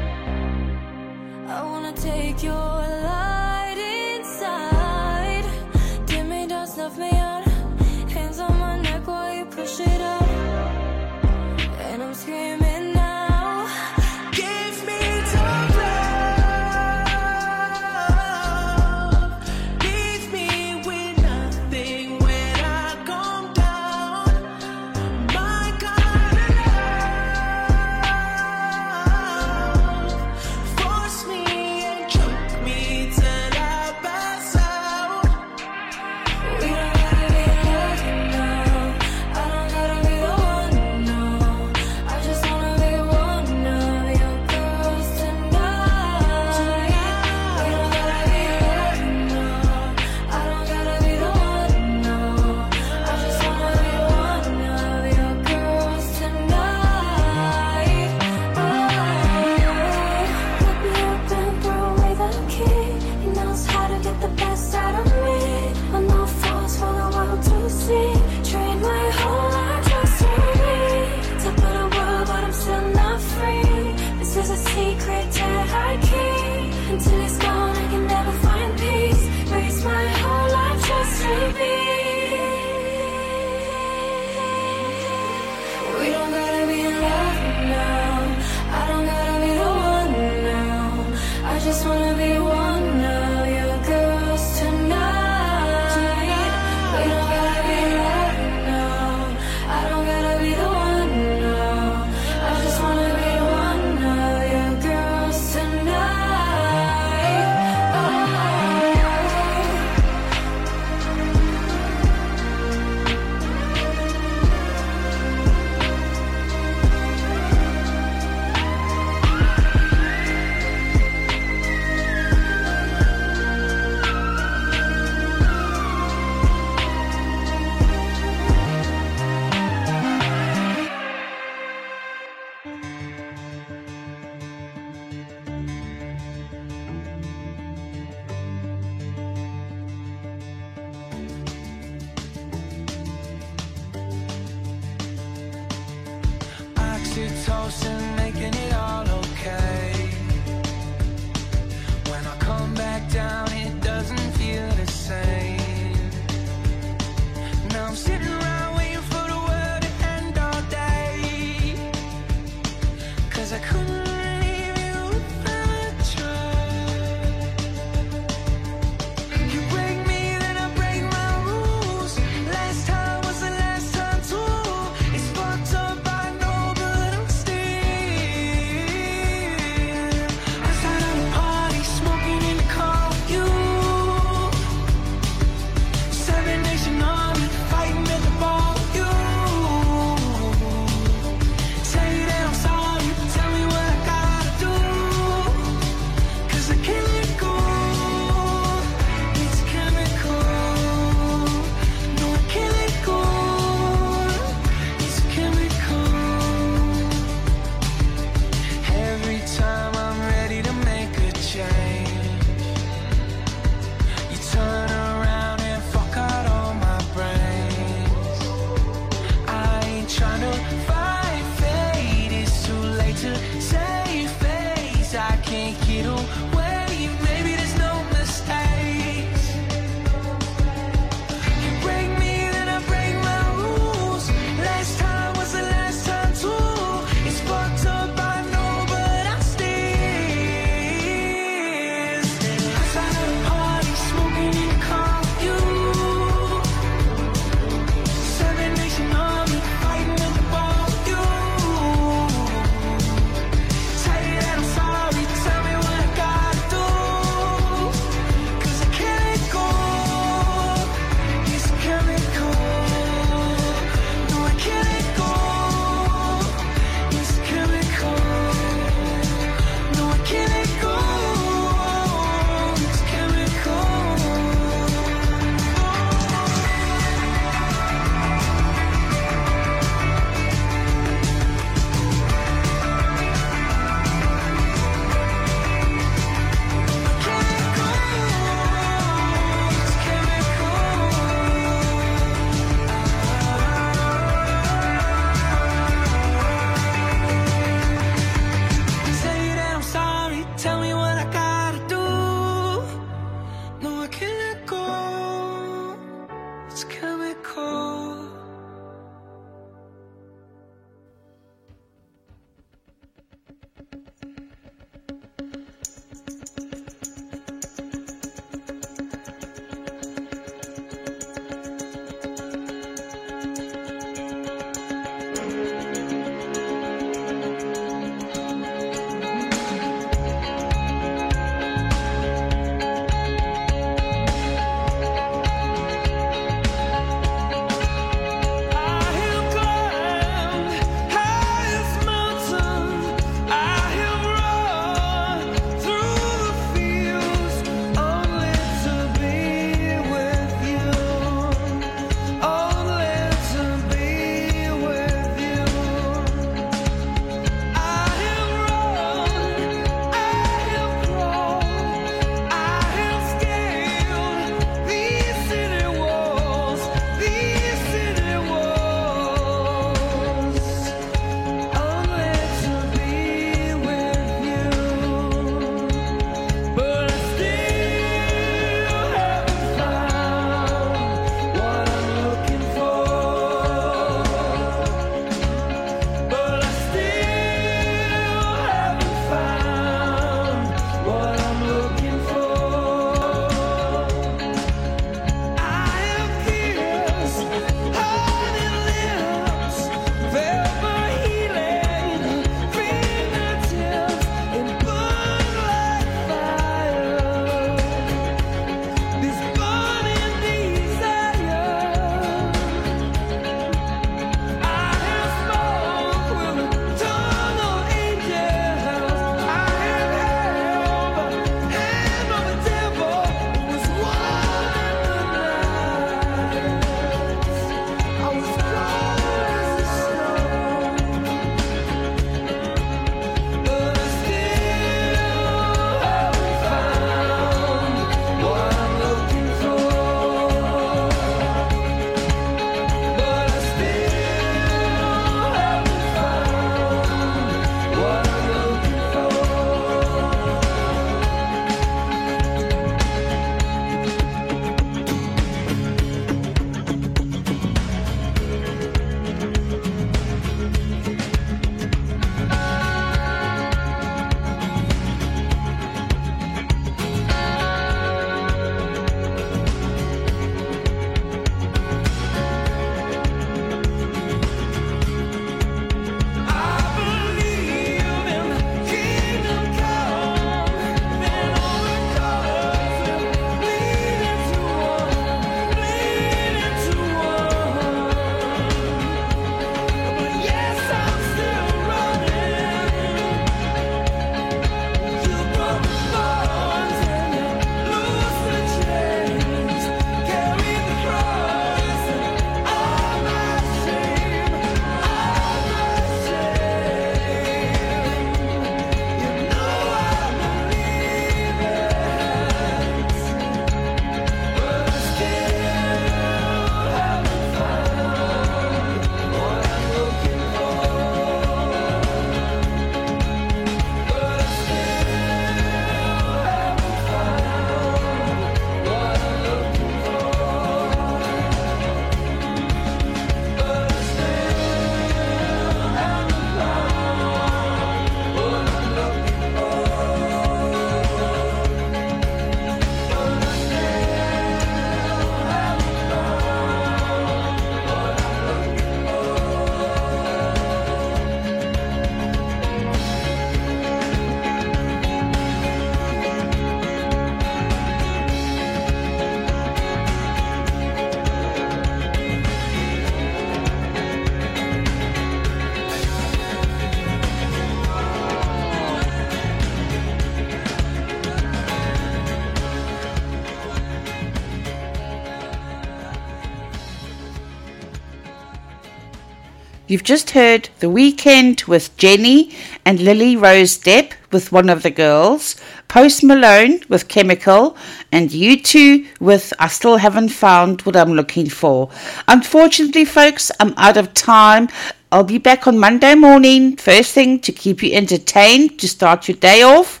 [579.88, 582.52] You've just heard The Weeknd with JENNIE
[582.84, 585.54] and Lily Rose Depp with One of the Girls,
[585.86, 587.76] Post Malone with Chemical,
[588.10, 591.88] and U2 with I Still Haven't Found What I'm Looking For.
[592.26, 594.68] Unfortunately, folks, I'm out of time.
[595.12, 599.36] I'll be back on Monday morning, first thing, to keep you entertained, to start your
[599.36, 600.00] day off.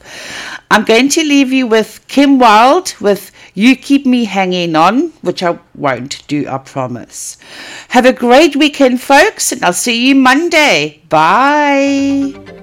[0.68, 5.42] I'm going to leave you with Kim Wilde with You Keep Me Hanging On, which
[5.42, 7.38] I won't do, I promise.
[7.88, 11.00] Have a great weekend, folks, and I'll see you Monday.
[11.08, 12.55] Bye.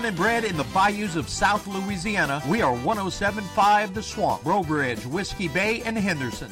[0.00, 4.62] Born and bred in the bayous of South Louisiana, we are 1075 The Swamp, Breaux
[4.62, 6.50] Bridge, Whiskey Bay, and Henderson.